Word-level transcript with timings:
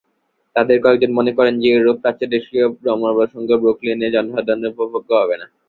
তাঁদের 0.55 0.77
কয়েকজন 0.83 1.11
মনে 1.13 1.31
করেন 1.37 1.55
যে, 1.61 1.67
এরূপ 1.71 1.97
প্রাচ্যদেশীয় 2.03 2.65
ধর্মপ্রসঙ্গ 2.85 3.49
ব্রুকলিনের 3.61 4.13
জনসাধারণের 4.15 4.73
উপভোগ্য 4.75 5.09
হবে 5.21 5.35
না। 5.41 5.47